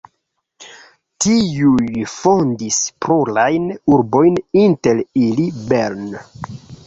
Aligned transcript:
Tiuj 1.25 2.05
fondis 2.13 2.79
plurajn 3.05 3.67
urbojn, 3.97 4.41
inter 4.65 5.05
ili 5.27 5.49
Bern. 5.73 6.09